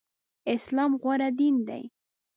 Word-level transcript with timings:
اسلام 0.53 0.91
غوره 1.01 1.29
دين 1.37 1.55
دی. 1.67 1.83